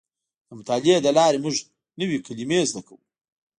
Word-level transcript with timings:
د 0.47 0.49
مطالعې 0.59 0.97
له 1.05 1.11
لارې 1.17 1.37
موږ 1.45 1.55
نوې 1.99 2.17
کلمې 2.25 2.59
زده 2.69 2.81
کوو. 2.87 3.03